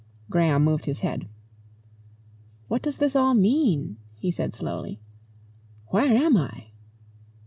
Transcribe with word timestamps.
Graham 0.31 0.63
moved 0.63 0.85
his 0.85 1.01
head. 1.01 1.29
"What 2.67 2.81
does 2.81 2.97
this 2.97 3.15
all 3.15 3.35
mean?" 3.35 3.97
he 4.15 4.31
said 4.31 4.51
slowly. 4.55 4.99
"Where 5.89 6.17
am 6.17 6.35
I?" 6.37 6.69